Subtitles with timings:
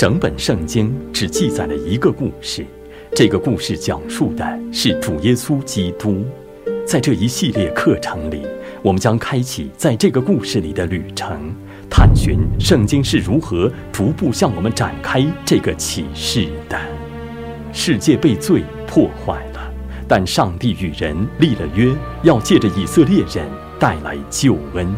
[0.00, 2.64] 整本圣经只记载了一个故事，
[3.14, 6.24] 这个故事讲述的是主耶稣基督。
[6.86, 8.46] 在这一系列课程里，
[8.80, 11.54] 我们将开启在这个故事里的旅程，
[11.90, 16.80] 探寻圣经是如何逐步向我们展开这个启示的。
[17.70, 19.70] 世界被罪破坏了，
[20.08, 23.46] 但上帝与人立了约，要借着以色列人
[23.78, 24.90] 带来救恩。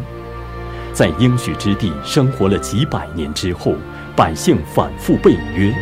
[0.93, 3.75] 在应许之地生活了几百年之后。
[4.15, 5.73] 百姓反复背约，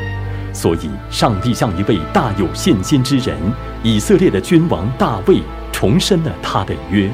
[0.53, 3.37] 所以上帝向一位大有信心之人——
[3.83, 5.41] 以色列的君王大卫，
[5.73, 7.09] 重申了他的约：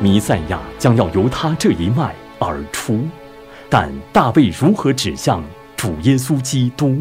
[0.00, 3.08] 弥赛亚将要由他这一脉而出。
[3.68, 5.42] 但大卫如何指向
[5.76, 6.96] 主耶稣基督？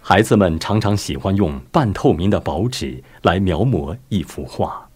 [0.00, 4.88] 孩子们常常喜欢用半透明的薄纸来描摹一幅画。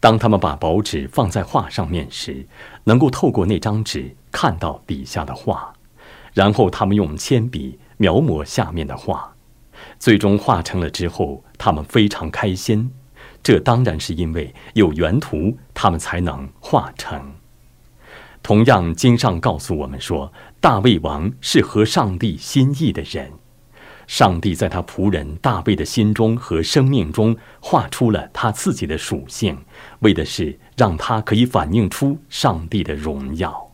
[0.00, 2.44] 当他们把薄纸放在画上面时，
[2.82, 5.72] 能够透过那张纸看到底下的画。
[6.32, 9.34] 然后他们用铅笔描摹下面的画，
[9.98, 12.90] 最终画成了之后，他们非常开心。
[13.42, 17.32] 这当然是因为有原图，他们才能画成。
[18.42, 23.32] 同样，经上告诉我们说，大卫王是合上帝心意的人。
[24.06, 29.56] 上帝在他仆人大卫的心中和生命中画出了他自己的属性，
[30.00, 33.69] 为的是让他可以反映出上帝的荣耀。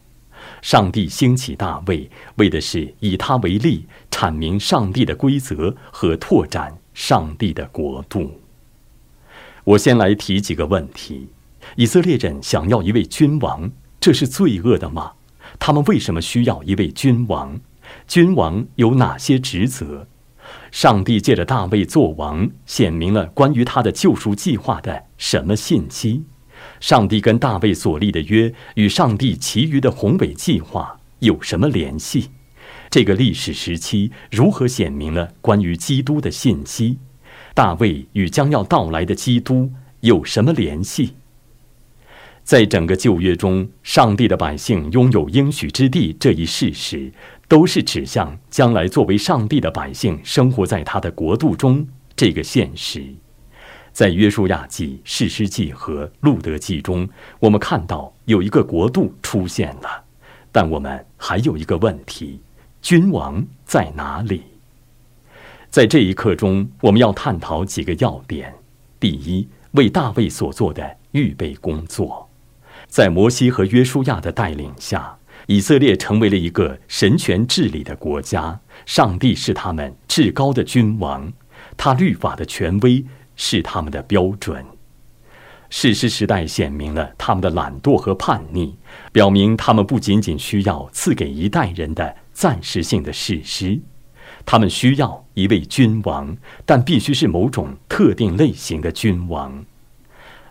[0.66, 8.40] 上帝兴起大卫，为的是以他为例，阐明上帝的规则和拓展上帝的国度。
[9.62, 11.28] 我先来提几个问题：
[11.76, 15.12] 以色列人想要一位君王，这是罪恶的吗？
[15.60, 17.60] 他们为什么需要一位君王？
[18.08, 20.08] 君王有哪些职责？
[20.72, 26.24] 上帝借着大卫做王，显明了关于他的救赎计划的什么信息？
[26.80, 32.30] 上帝跟大卫所立的约与上帝其余的宏伟计划有什么联系？
[32.90, 36.98] 这个历史时期如何显明了关于基督的信息？
[37.54, 39.70] 大卫与将要到来的基督
[40.00, 41.14] 有什么联系？
[42.44, 47.10] 在整个旧约中，上帝的百姓拥有应许之地这一事实，
[47.48, 53.02] 都是指向将来作为上帝的百姓生活在他的国度中这个现实。
[53.96, 57.08] 在约书亚记、士师记和路德记中，
[57.40, 60.04] 我们看到有一个国度出现了，
[60.52, 62.38] 但我们还有一个问题：
[62.82, 64.42] 君王在哪里？
[65.70, 68.54] 在这一刻中，我们要探讨几个要点。
[69.00, 72.28] 第一，为大卫所做的预备工作，
[72.88, 81.32] 在摩西和约书亚的带领下，以色列成为了一个神权治理的国家，上帝是他们至高的君王，
[81.78, 83.02] 他律法的权威。
[83.36, 84.64] 是他们的标准。
[85.68, 88.76] 史诗时代显明了他们的懒惰和叛逆，
[89.12, 93.80] 表明他们不仅仅需要赐给一代人的暂时性的史诗，
[94.44, 99.64] 他们需要一位君王，但必须是某种特定类型的君王。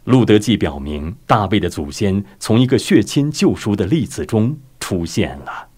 [0.03, 5.69] 路德记表明，大卫的祖先从一个血亲救赎的例子中出现了。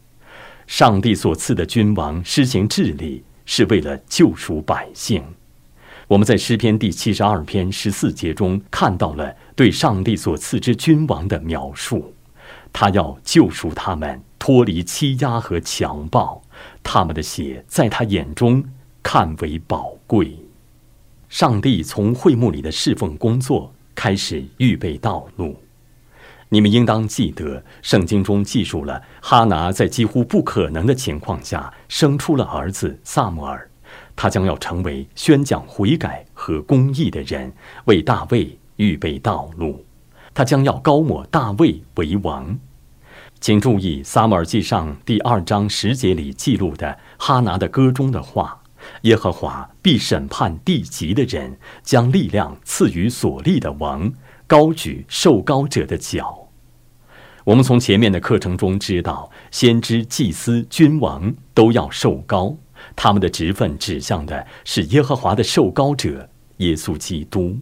[0.66, 5.23] 上帝所赐的君王施行治理，是为了救赎百姓。
[6.07, 12.13] 我们在诗篇第七十二篇十四节中看到了对上帝所赐之君王的描述，
[12.72, 16.41] 他要救赎他们脱离欺压和强暴，
[16.81, 18.63] 他们的血在他眼中
[19.03, 20.40] 看为宝贵。
[21.28, 25.58] 上帝从会幕里的侍奉工作开始预备道路。
[26.47, 33.66] 你们应当记得，圣经中记述了哈拿在几乎不可能的情况下生出了儿子萨姆尔。
[34.17, 37.53] 他将要成为宣讲悔改和公义的人，
[37.85, 39.85] 为大卫预备道路。
[40.34, 42.58] 他将要高抹大卫为王。
[43.40, 48.59] 请注意《撒母耳记上》第二章十节里记录的哈拿的歌中的话
[49.03, 54.11] ：“耶和华必审判地级的人，将力量赐予所立的王，
[54.47, 56.47] 高举受高者的脚。”
[57.46, 62.58] 我们从前面的课程中知道，先知、祭司、君王都要受高。
[62.95, 67.57] 他们的职分指向的是耶和华的受膏者耶稣基督，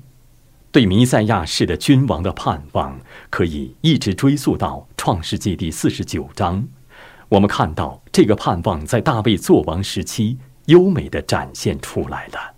[0.72, 3.00] 对弥赛亚式的君王的盼望
[3.30, 6.68] 可以一直追溯到创世纪第四十九章。
[7.30, 12.54] 我们看到这个盼望在大卫作王时期优美的展现出来了。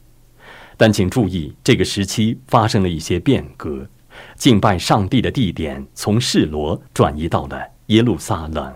[0.75, 3.87] 但请注意，这个时期发生了一些变革，
[4.35, 8.73] 敬拜上帝的地点从示罗转移到了耶路撒冷。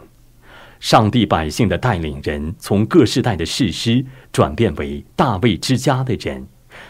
[0.82, 6.48] 上帝百姓的带领人从各世代的士师转变为大卫之家的人，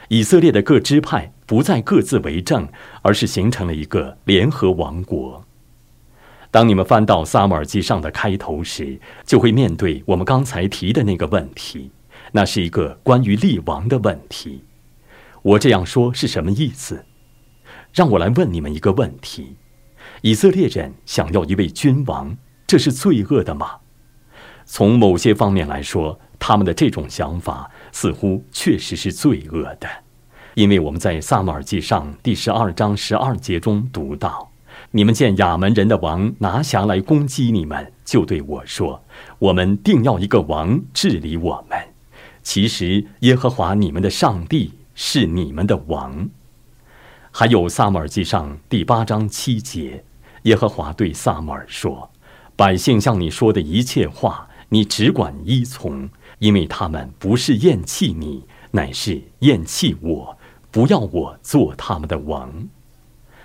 [0.08, 2.66] 以色列的各支派不再各自为政，
[3.02, 5.44] 而是形成了一个联合王国。
[6.50, 11.92] 当你们翻到撒母耳记上的开头时，就会面对我们刚才提的那个问题，
[12.32, 14.64] 那是一个关于立王的问题。
[15.42, 17.04] 我这样说是什么意思？
[17.94, 19.58] 让我来问你们一个问题：
[20.22, 22.38] 以色列人想要一位君王，
[22.72, 23.80] 这是罪恶的吗？
[24.64, 29.90] 从某些方面来说，他们的这种想法似乎确实是罪恶的，
[30.54, 34.50] 因为我们在撒母耳记上第十二章十二节中读到
[34.92, 39.04] ：“你们见亚门人的王拿辖来攻击你们，就对我说：
[39.38, 41.78] 我们定要一个王治理我们。
[42.42, 46.30] 其实耶和华你们的上帝是你们的王。”
[47.32, 50.06] 还有撒母耳记上第八章七节，
[50.44, 52.10] 耶和华对撒母耳说
[52.62, 60.38] ：“百姓向你说的一切话，你只管依从，因为他们不是厌弃你，乃是厌弃我，
[60.70, 62.54] 不要我做他们的王。”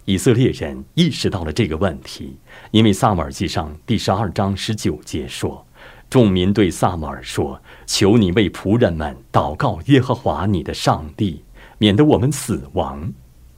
[0.04, 2.36] 以色列人意识到了这个问题，
[2.72, 5.66] 因为撒母耳记上第十二章十九节说
[6.10, 11.42] ：“众民对撒母耳说：求你为仆人们祷告耶和华你的上帝，
[11.78, 13.10] 免得我们死亡。”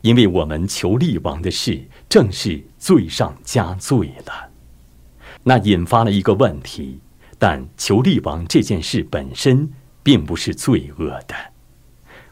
[0.03, 4.48] 因为我们求立王的事，正是罪上加罪了。
[5.49, 7.01] 那引发了一个问题：
[7.39, 9.73] 但求立王这件事本身
[10.03, 11.35] 并不是罪恶的。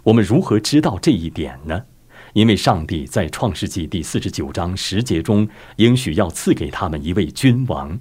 [0.03, 1.83] 我们如何知道这一点呢？
[2.35, 7.99] 因为上帝在创世纪第四十九章十节中应许要赐给他们一位君王，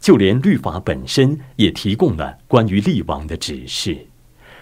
[0.00, 3.96] 就连律法本身也提供了关于立王的指示。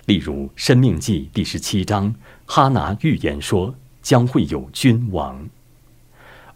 [0.04, 2.14] 例如，《生命记》第十七章，
[2.44, 3.74] 哈拿预言说。
[4.02, 5.48] 将会有君王。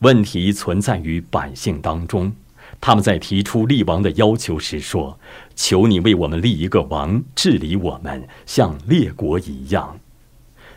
[0.00, 2.30] 问题存在于百姓当中，
[2.80, 5.19] 他们在提出立王的要求时说
[5.54, 9.98] ：“求你为我们立一个王治理我们，像列国一样。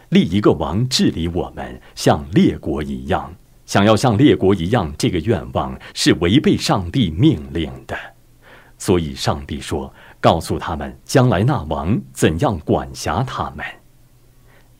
[0.09, 3.33] 立一个王治理我们，像列国一样。
[3.65, 7.95] 想要像列国一样，这个愿望是违背上帝命令的。
[8.77, 13.65] 所以上帝说：告诉他们，将来那王怎样管辖他们。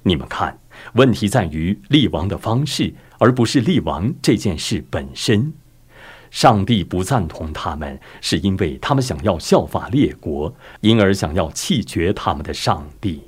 [0.04, 0.58] 你们看。”
[0.94, 5.54] 问题在于立王的方式，而不是立王这件事本身。
[6.32, 13.22] 上帝不赞同他们，是因为他们想要效法列国，因而想要弃绝他们的上帝。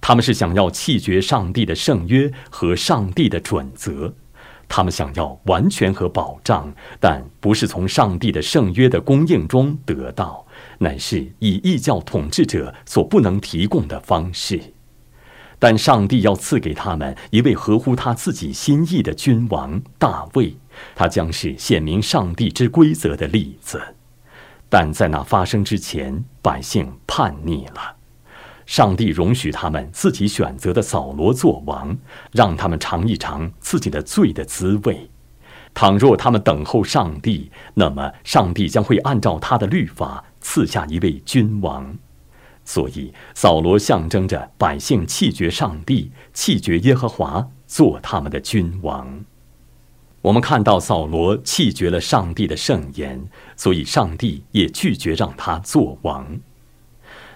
[0.00, 4.14] 他们是想要弃绝上帝的圣约和上帝的准则。
[4.68, 10.46] 他们想要完全和保障，但不是从上帝的圣约的供应中得到，
[10.78, 14.60] 乃是以异教统治者所不能提供的方式。
[15.60, 20.56] 但上帝要赐给他们一位合乎他自己心意的君王大卫，
[20.96, 23.80] 他将是显明上帝之规则的例子。
[24.70, 27.96] 但在那发生之前，百姓叛逆了，
[28.64, 31.98] 上帝容许他们自己选择的扫罗做王，
[32.32, 35.10] 让他们尝一尝自己的罪的滋味。
[35.74, 41.96] 倘若他们等候上帝，那么上帝将会按照他的律法赐下一位君王。
[42.64, 49.24] 所以，扫罗象征着百姓弃绝上帝，弃绝耶和华做他们的君王。
[50.22, 53.26] 我们看到扫罗弃绝了上帝的圣言，
[53.56, 56.38] 所以上帝也拒绝让他做王。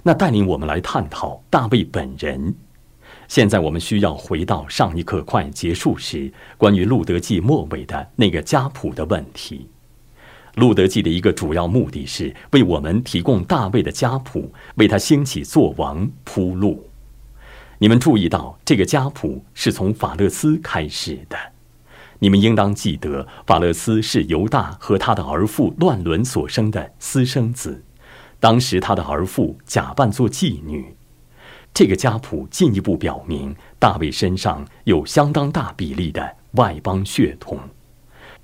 [0.02, 2.54] 那带领我们来探讨大卫本人。
[3.26, 9.66] 现在我们需要回到上一课快结束时，关于路德记末尾的那个家谱的问题。
[10.56, 16.88] 路德记的一个主要目的是为我们提供大卫的家谱，为他兴起做王铺路。
[17.78, 21.36] 你们注意到，这个家谱是从法勒斯开始的。
[22.20, 27.82] 你们应当记得，法勒斯是犹大和他的儿妇乱伦所生的私生子。
[28.38, 30.94] 当时他的儿妇假扮做妓女。
[31.74, 37.58] 这个家谱进一步表明，大卫身上有相当大比例的外邦血统。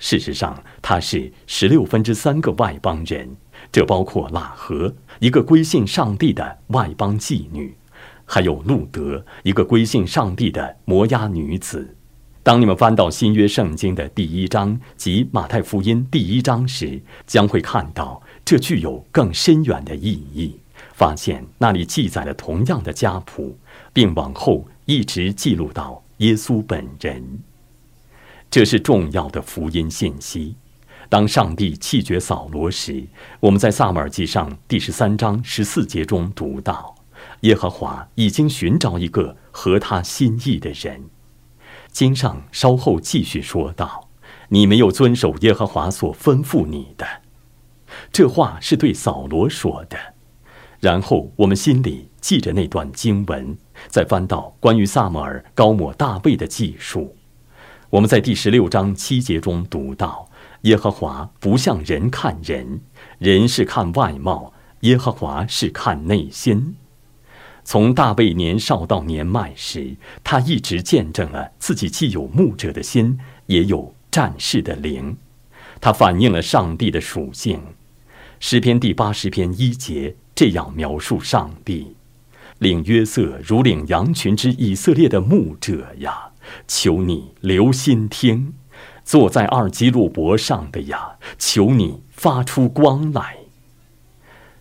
[0.00, 3.37] 事实上，他是十六分之三个外邦人，
[3.71, 7.76] 这包括拉合，一个归信上帝的外邦妓女，
[8.25, 11.97] 还有路德，一个归信上帝的摩押女子。
[12.42, 20.59] 当你们翻到新约圣经的第一章及马太福音第一章时，将会看到这具有更深远的意义。
[20.95, 23.59] 发现那里记载了同样的家谱，
[23.92, 27.23] 并往后一直记录到耶稣本人。
[28.50, 30.57] 这是重要的福音信息。
[31.09, 33.07] 当上帝弃绝扫罗时，
[33.38, 36.97] 我们在萨母尔记上第十三章十四节中读到，
[37.42, 41.04] 耶和华已经寻找一个合他心意的人。
[41.92, 44.09] 经上稍后继续说道
[44.50, 47.07] ：“你没有遵守耶和华所吩咐你的。”
[48.12, 49.97] 这话是对扫罗说的。
[50.80, 53.57] 然后我们心里记着那段经文，
[53.88, 57.16] 再翻到关于萨母尔高抹大卫的记述。
[57.90, 60.30] 我们在第十六章七节中读到，
[60.61, 62.80] 耶和华不像人看人，
[63.18, 66.76] 人是看外貌，耶和华是看内心。
[67.64, 75.16] 从大卫年少到年迈时，他一直见证了自己既有牧者的心，也有战士的灵。
[75.80, 77.61] 他反映了上帝的属性。
[78.38, 81.97] 诗篇第八十篇一节这样描述上帝：
[82.59, 86.30] 领约瑟如领羊群之以色列的牧者呀，
[86.66, 88.52] 求你留心听；
[89.04, 93.38] 坐在二基路伯上的呀，求你发出光来。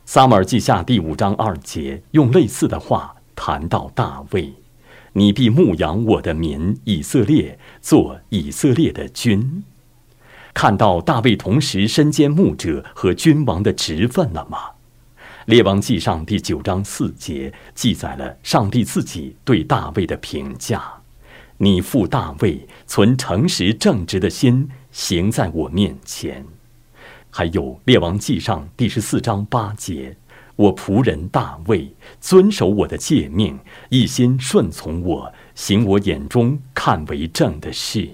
[0.06, 4.54] 撒母耳记下第五章二节，用类似的话谈到大卫
[5.14, 9.64] ：“你必牧养我的民以色列，做以色列的君。”
[10.52, 14.58] 看到大卫同时身兼牧者和君王的职分了吗？
[15.46, 20.84] 列王记上第九章四节记载了上帝自己对大卫的评价
[21.62, 26.46] ：“你父大卫存诚实正直的心，行在我面前。”
[27.32, 30.18] 还有《列王纪上》第十四章八节
[30.56, 38.10] ：“我仆人大卫遵守我的诫命，一心顺从我，行我眼中看为正的事。”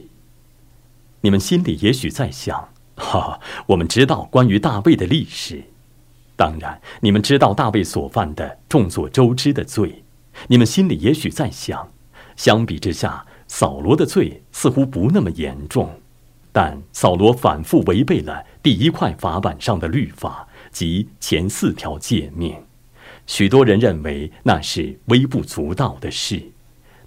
[1.22, 5.64] 你们心里也许在想：“哈，我们知道关于大卫的历史，
[6.36, 10.04] 当然，你们知道大卫所犯的众所周知的罪。
[10.48, 11.90] 你们心里也许在想，
[12.36, 13.26] 相比之下，
[13.56, 15.90] 扫罗的罪似乎不那么严重。”
[16.52, 22.54] 但扫罗反复违背了第一块法板上的律法及前四条诫命，
[23.26, 26.42] 许多人认为那是微不足道的事。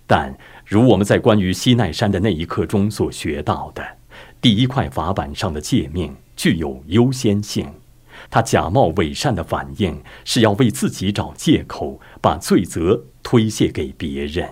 [0.06, 3.82] 但如我们在关于西奈山的那一刻中所学到的，
[4.40, 7.70] 第一块法板上的诫命具有优先性。
[8.30, 14.48] 他假冒伪善的反应是要为自己找借口，把罪责推卸给别人。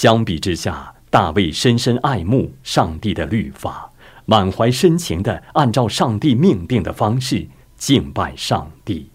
[0.00, 3.90] 相比之下，大卫深深爱慕上帝的律法，
[4.26, 9.10] 满怀深情地按照上帝命定的方式敬拜上帝。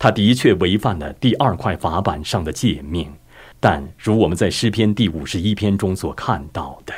[0.00, 3.12] 他的确违反了第二块法板上的诫命，
[3.60, 6.92] 但如我们在诗篇第五十一篇中所看到的，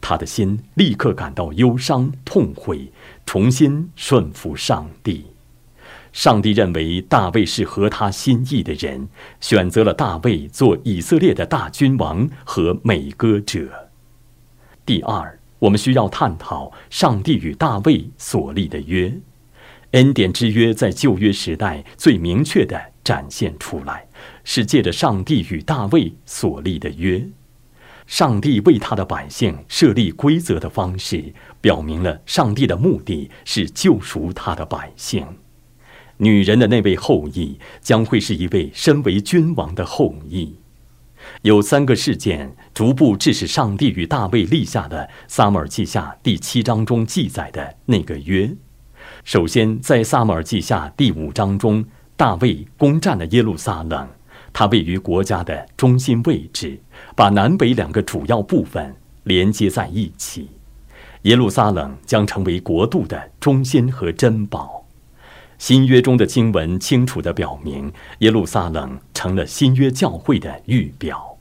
[0.00, 2.90] 他的心立刻感到忧伤痛悔，
[3.26, 5.26] 重新顺服上帝。
[6.12, 9.08] 上帝认为大卫是合他心意的人，
[9.40, 13.90] 选择了大卫做以色列的大君王和美歌者。
[14.84, 19.12] 第二，我们需要探讨上帝与大卫所立的约，
[19.92, 24.06] 恩典之约在旧约时代最明确的展现出来，
[24.44, 27.28] 是借着上帝与大卫所立的约。
[28.06, 35.26] 上帝为他的百姓设立规则的方式，表明了上帝的目的是救赎他的百姓。
[36.18, 40.56] 女人的那位后裔将会是一位身为君王的后裔。
[41.42, 48.50] 有三个事件逐步致使上帝与大卫立下的《撒母耳记下》第七章中记载的那个约。
[49.24, 51.84] 首先，在《撒母耳记下》第五章中，
[52.16, 54.08] 大卫攻占了耶路撒冷，
[54.52, 56.80] 它位于国家的中心位置，
[57.14, 58.94] 把南北两个主要部分
[59.24, 60.48] 连接在一起。
[61.22, 64.86] 耶路撒冷将成为国度的中心和珍宝。
[65.58, 71.36] 新约中的经文清楚地表明，耶路撒冷成了新约教会的预表。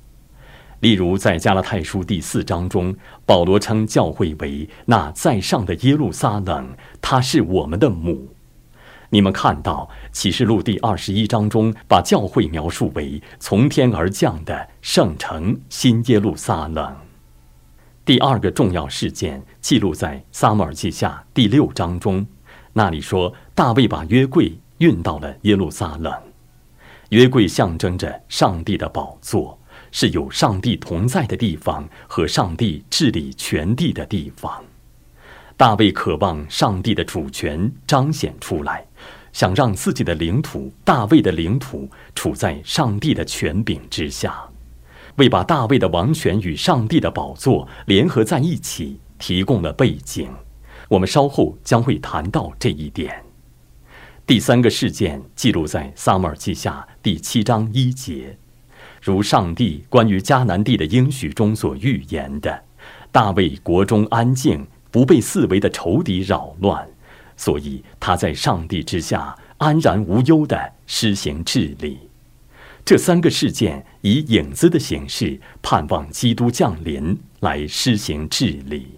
[0.79, 2.95] 例如，在加拉太书第四章中，
[3.25, 6.69] 保罗称教会为那在上的耶路撒冷，
[6.99, 8.29] 它是我们的母。
[9.09, 16.95] 你们看到启示录第二十一章中，把教会描述为从天而降的圣城新耶路撒冷。
[18.03, 22.25] 第二个重要事件记录在撒母耳记下第六章中。
[22.73, 26.13] 那里说，大卫把约柜运到了耶路撒冷。
[27.09, 29.59] 约柜象征着上帝的宝座，
[29.91, 34.63] 是有上帝同在的地方和上帝治理全地的地方。
[35.55, 38.85] 大卫渴望上帝的主权彰显出来，
[39.33, 44.39] 想让自己的领土——大卫的领土——处在上帝的权柄之下，
[45.15, 50.29] 为把大卫的王权与上帝的宝座联合在一起提供了背景。
[50.89, 53.23] 我们稍后将会谈到这一点。
[54.27, 58.37] 第三个事件记录在《撒母耳记下》第七章一节，
[59.01, 62.61] 如上帝关于迦南地的应许中所预言的，
[63.09, 66.85] 大卫国中安静，不被四围的仇敌扰乱，
[67.37, 71.97] 所以他在上帝之下安然无忧地施行治理。
[72.83, 78.89] 这三个事件以影子的形式，盼望基督降临来施行治理。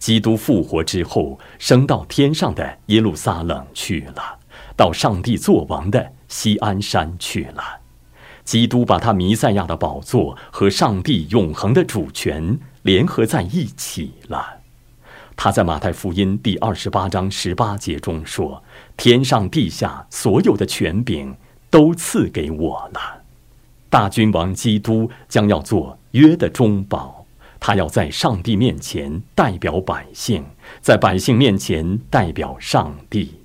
[0.00, 4.37] 基督复活之后，升到天上的耶路撒冷去了，
[4.78, 7.62] 到上帝作王的西安山去了。
[8.44, 14.60] 基督把他弥赛亚的宝座和上帝永恒的主权联合在一起了。
[15.36, 18.62] 他在马太福音第二十八章十八节中说
[18.96, 21.36] ：“天上地下所有的权柄
[21.68, 23.22] 都赐给我了。”
[23.90, 27.26] 大君王基督将要做约的中保，
[27.58, 30.44] 他要在上帝面前代表百姓，
[30.80, 33.37] 在百姓面前代表上帝。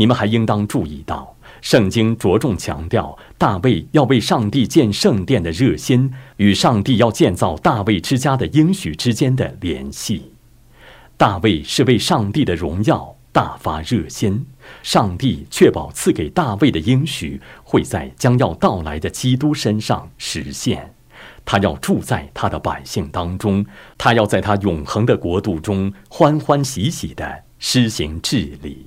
[0.00, 10.32] 你们还应当注意到，圣经着重强调大卫要为上帝建圣殿的热心与上帝要建造大卫之家的应许之间的联系。
[11.18, 14.46] 大卫是为上帝的荣耀大发热心，
[14.82, 20.94] 上帝确保赐给大卫的应许会在将要到来的基督身上实现。
[21.44, 23.66] 他要住在他的百姓当中，
[23.98, 28.86] 他要在他永恒的国度中欢欢喜喜地施行治理。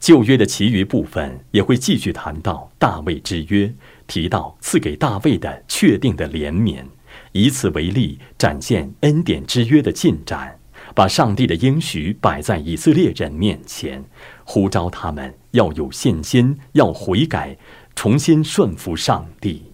[0.00, 3.74] 旧约的其余部分也会继续谈到大卫之约，
[4.06, 6.84] 提到赐给大卫的确定的怜悯，
[7.32, 10.60] 以此为例，展现恩典之约的进展，
[10.94, 14.04] 把上帝的应许摆在以色列人面前，
[14.44, 17.58] 呼召他们要有信心，要悔改，
[17.96, 19.72] 重新顺服上帝。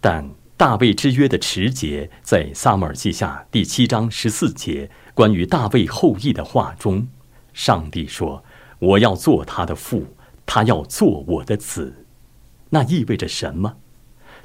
[0.00, 7.06] 但大卫之约的持节，在撒母耳记下第七章十四节关于大卫后裔的话中，
[7.52, 8.42] 上帝说。
[8.82, 10.04] 我要做他的父，
[10.44, 12.04] 他要做我的子，
[12.70, 13.76] 那意味着什么？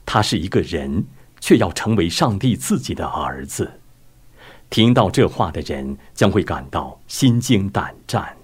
[0.06, 1.08] 他是一个人，
[1.40, 3.80] 却要成为上帝自己的儿子。
[4.70, 8.38] 听到这话的人将会感到心惊胆战。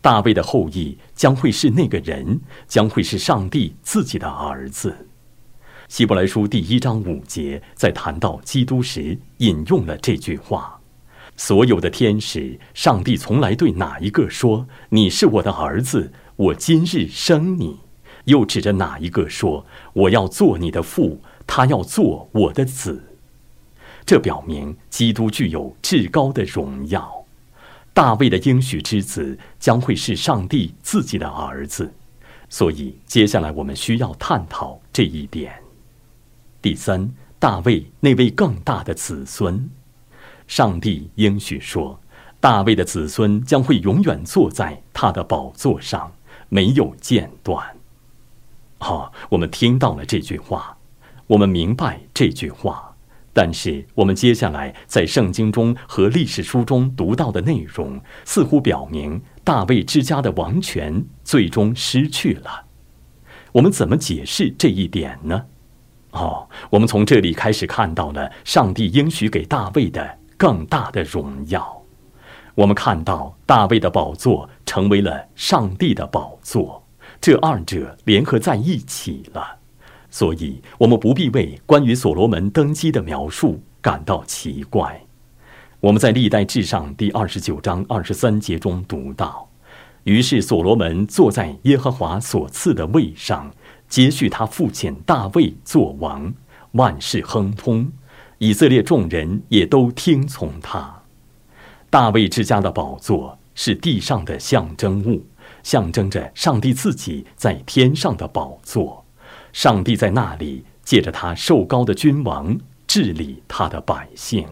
[0.00, 5.08] 大卫的后裔将会是那个人，将会是上帝自己的儿子。
[5.88, 10.77] 希伯来书第一章五节在谈到基督时引用了这句话。
[11.38, 17.78] 所有的天使，上帝从来对哪一个说：“你是我的儿子，我今日生你？”
[18.26, 23.04] 又指着哪一个说：“我要做你的父，他要做我的子？”
[24.04, 27.24] 这表明基督具有至高的荣耀。
[27.94, 31.92] 大卫的应许之子将会是上帝自己的儿子，
[32.48, 35.54] 所以接下来我们需要探讨这一点。
[36.60, 39.70] 第三，大卫那位更大的子孙。
[40.48, 42.00] 上帝应许说
[42.40, 46.10] ：“大卫的子孙将会永远坐在他的宝座上，
[46.48, 47.64] 没有间断。”
[48.78, 50.78] 好，我们听到了这句话，
[51.26, 52.94] 我们明白这句话，
[53.32, 62.64] 但是我们接下来在圣经中和历史书中读到的内容，似乎表明大卫之家的王权最终失去了。
[63.52, 65.46] 我们怎么解释这一点呢？
[66.12, 70.17] 哦，我们从这里开始看到了上帝应许给大卫的。
[70.38, 71.82] 更大的荣耀，
[72.54, 76.80] 我们看到大卫的宝座成为了上帝的宝座，
[77.20, 79.58] 这二者联合在一起了。
[80.10, 85.04] 所以，我们不必为关于所罗门登基的描述感到奇怪。
[85.80, 89.48] 我们在历代志上第二十九章二十三节中读到
[90.04, 93.50] ：“于是所罗门坐在耶和华所赐的位上，
[93.88, 96.32] 接续他父亲大卫做王，
[96.72, 97.90] 万事亨通。”
[98.38, 101.02] 以色列众人也都听从他。
[101.90, 105.24] 大卫之家的宝座是地上的象征物，
[105.62, 109.04] 象征着上帝自己在天上的宝座。
[109.52, 114.46] 上帝在那里借着他受高的君王治理他的百姓。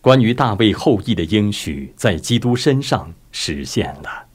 [0.00, 4.26] 关于大卫后裔的应许，在基督身上实现了。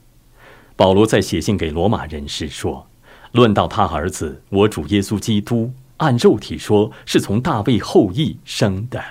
[0.76, 2.86] 保罗在写信给罗马人时说
[3.32, 9.02] ：“论到他儿子，我主耶稣基督。”按肉体说，是从大卫后裔生的。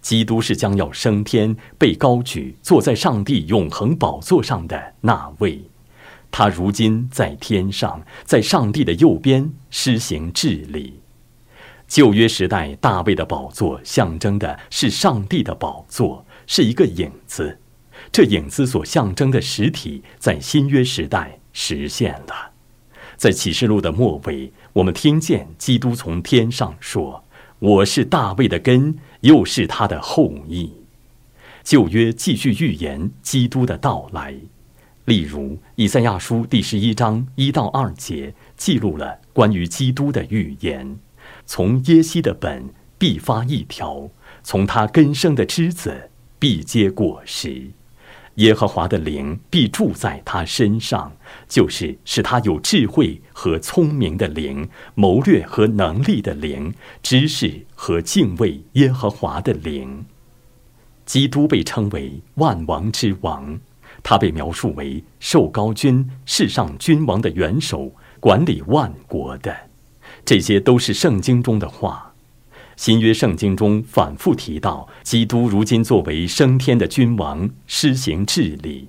[0.00, 5.62] 基督是将要升天、被高举、坐在上帝永恒宝座上的那位。
[6.30, 11.00] 他如今在天上，在上帝的右边施行治理。
[11.86, 17.58] 旧约时代，大卫的宝座象征的是上帝的宝座，是一个影子。
[18.10, 22.51] 这影子所象征的实体，在新约时代实现了。
[23.22, 24.52] 在启示录的末尾。
[24.72, 27.22] 我们听见基督从天上说
[27.60, 30.72] ：“我是大卫的根，又是他的后裔。”
[31.62, 34.34] 旧约继续预言基督的到来，
[35.04, 40.98] 例如以赛亚书第十一章一到二节记录了关于基督的预言
[41.46, 44.10] ：“从耶西的本必发一条，
[44.42, 47.70] 从他根生的枝子必结果实。”
[48.36, 51.12] 耶和华的灵必住在他身上，
[51.46, 60.06] 就是使他有智慧和聪明的灵，谋略和能力的灵，知识和敬畏耶和华的灵。
[61.04, 63.58] 基督被称为万王之王，
[64.02, 69.54] 他被描述为受高君、世上君王的元首，管理万国的。
[70.24, 72.11] 这些都是圣经中的话。
[72.76, 78.88] 新约圣经中反复提到，基督如今作为升天的君王，施行治理。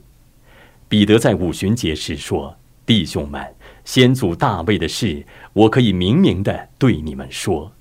[0.88, 7.72] 彼得在五旬节时说：“弟兄们，先祖大卫的事，我可以明明的对你们说。”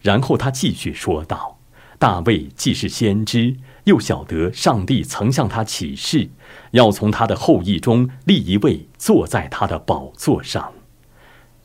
[0.00, 1.58] 然后他继续说道
[1.98, 6.28] ：“大卫既是先知，又晓得上帝曾向他启示，
[6.70, 10.72] 要从他的后裔中立一位坐在他的宝座上。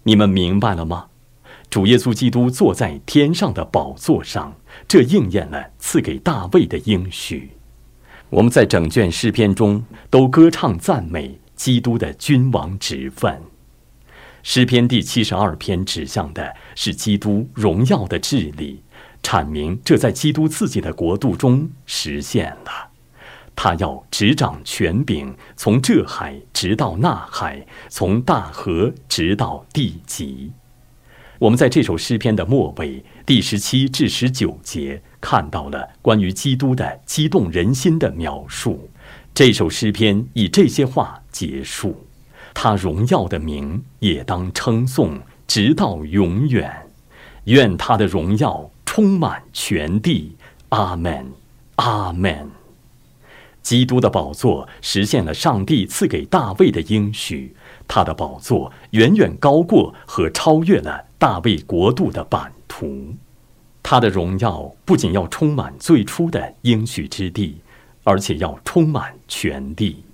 [0.03, 1.09] 你们明白了吗？
[1.71, 4.53] 主耶稣基督坐在天上的宝座上，
[4.89, 7.51] 这应验了赐给大卫的应许。
[8.29, 13.41] 我们在整卷诗篇中都歌唱赞美基督的君王职分。”
[14.43, 18.83] 诗篇第七十二篇指向的是基督荣耀的治理，
[19.23, 22.89] 阐明这在基督自己的国度中实现了。
[23.55, 30.51] 他要执掌权柄，从这海直到那海，从大河直到地极。
[31.41, 38.87] 我们在这首诗篇的末尾第十七至十九节看到了关于基督的激动人心的描述。
[39.33, 42.05] 这首诗篇以这些话结束。
[42.53, 46.71] 他荣耀的名也当称颂，直到永远。
[47.45, 50.35] 愿他的荣耀充满全地。
[50.69, 51.25] 阿门，
[51.77, 52.51] 阿门。
[53.63, 57.55] 基督的宝座实现了上帝赐给大卫的应许，
[57.93, 63.13] 他的宝座远远高过和超越了大卫国度的版图。
[63.83, 67.57] 他的荣耀不仅要充满最初的应许之地，
[68.05, 70.05] 而且要充满全地。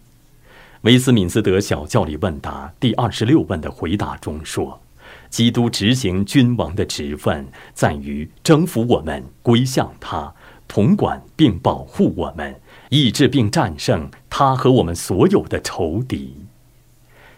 [0.81, 4.81] 威斯敏斯德小教理问答第二十六问的回答中说
[5.29, 10.33] ：“基督执行君王的职分，在于征服我们，归向他，
[10.67, 12.59] 统管并保护我们，
[12.89, 16.46] 抑制并战胜他和我们所有的仇敌。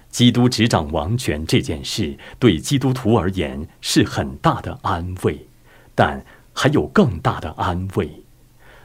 [0.09, 5.47] 基督执掌王权这件事，对基督徒而言是很大的安慰，
[5.93, 8.09] 但还有更大的安慰。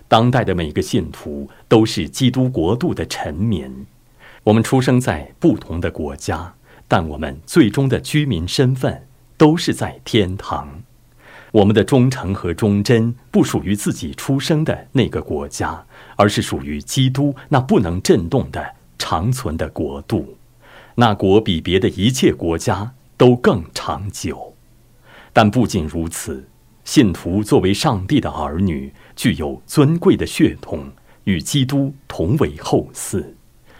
[0.07, 3.87] 当代的每个信徒都是基督国度的臣民。”
[4.45, 6.55] 我们出生在不同的国家，
[6.87, 9.07] 但我们最终的居民身份
[9.39, 10.83] 都是在天堂。
[11.51, 20.37] 我们的忠诚和忠贞不属于自己出生的那个国家，而是属于基督那不能震动的长存的国度。
[20.97, 24.55] 那国比别的一切国家都更长久。
[25.33, 26.49] 但不仅如此，
[26.85, 30.93] 信徒作为上帝的儿女，具有尊贵的血统，
[31.25, 33.25] 与基督同为后嗣。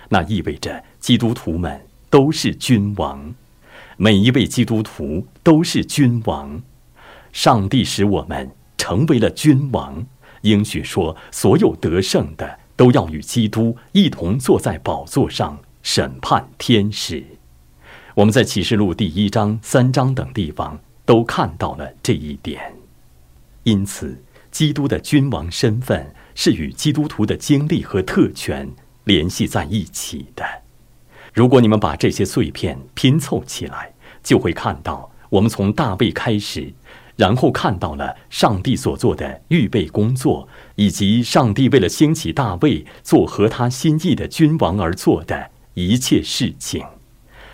[0.09, 3.35] 那意味着基督徒们都是君王，
[3.97, 6.61] 每一位基督徒都是君王。
[7.33, 10.05] 上帝使我们成为了君王，
[10.43, 17.23] 应许说，所有得胜的都要与基督一同坐在宝座上审判天使。
[18.17, 22.75] 我们在启示录第一章、三章等地方都看到了这一点。
[23.63, 24.21] 因此，
[24.51, 28.69] 基督的君王身份是与基督徒的经历和特权。
[29.05, 30.43] 联系在一起的。
[31.35, 33.93] 如果你们把这些碎片拼凑起来，
[34.23, 36.73] 就会看到我们从大卫开始，
[37.15, 46.85] 然后看到了上帝所做的预备工作，以及上帝为了兴起大卫做合他心意的君王而做的一切事情。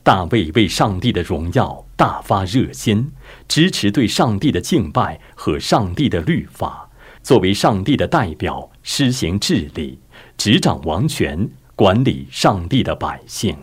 [0.02, 3.12] 大卫为上帝的荣耀大发热心，
[3.46, 6.88] 支持对上帝的敬拜和上帝的律法，
[7.22, 9.98] 作为上帝的代表施行治理。
[10.38, 13.56] 执掌王权，管理上帝的百姓。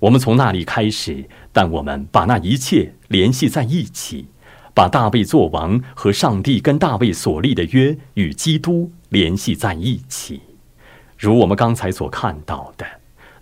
[0.00, 4.26] 我们从那里开始，但我们把那一切联系在一起，
[4.74, 10.42] 把大卫做王和上帝跟大卫所立的约与基督联系在一起。
[11.16, 12.84] 如我们刚才所看到的，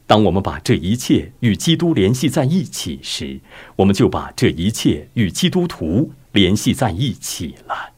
[0.07, 3.40] 当我们把这一切与基督联系在一起时，
[3.77, 7.93] 我们就把这一切与基督徒联系在一起了。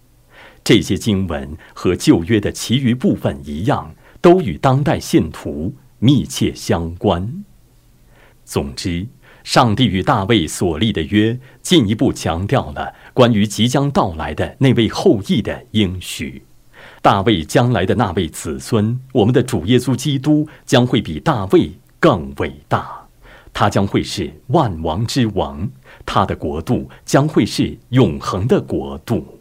[0.65, 3.95] 这些经文和旧约的其余部分一样。
[4.23, 7.45] 都与当代信徒密切相关。
[8.45, 9.07] 总之，
[9.45, 16.43] 上帝与大卫所立的约，进一步强调了关于即将到来的那位后裔的应许。
[17.01, 23.07] 大卫将来的那位子孙，我们的主耶稣基督，将会比大卫更伟大。
[23.53, 25.67] 他将会是万王之王，
[26.05, 29.41] 他的国度将会是永恒的国度。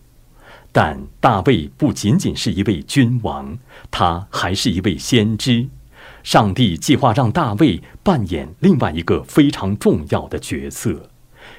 [0.72, 3.58] 但大卫不仅仅是一位君王，
[3.92, 5.68] 他还是一位先知。
[6.24, 11.10] 上帝计划让大卫扮演另外一个非常重要的角色，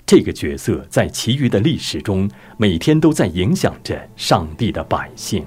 [0.04, 5.44] 这个角色在其余的历史中每天都在影响着上帝的百姓。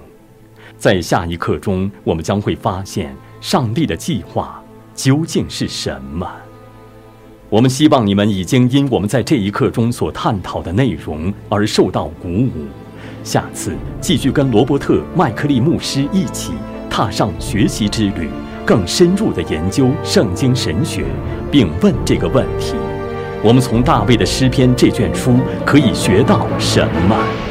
[0.77, 4.63] 在下一刻中，我们将会发现上帝的计划
[4.99, 6.29] 究竟是什么。
[7.49, 12.51] 我们希望你们已经因我们在这一刻中所探讨的内容而受到鼓舞。
[13.23, 16.51] 下次继续跟罗伯特·麦克利牧师一起
[16.89, 18.29] 踏上学习之旅，
[18.65, 21.05] 更深入地研究圣经神学，
[21.49, 22.73] 并问这个问题：
[23.41, 27.48] 我们从大卫的诗篇这卷书可以学到什么？